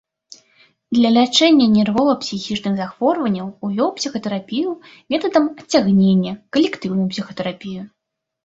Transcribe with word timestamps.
Для 0.97 1.09
лячэння 1.17 1.65
нервова-псіхічных 1.73 2.73
захворванняў 2.81 3.47
увёў 3.67 3.89
псіхатэрапію 3.99 4.69
метадам 5.15 5.45
адцягнення, 5.59 6.33
калектыўную 6.59 7.07
псіхатэрапію. 7.13 7.81